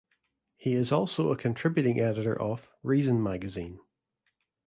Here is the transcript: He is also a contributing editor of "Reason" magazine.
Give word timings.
He 0.57 0.73
is 0.73 0.91
also 0.91 1.31
a 1.31 1.37
contributing 1.37 1.99
editor 1.99 2.33
of 2.41 2.67
"Reason" 2.81 3.21
magazine. 3.21 3.79